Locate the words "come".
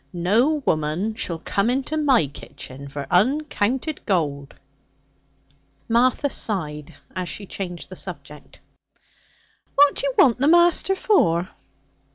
1.37-1.69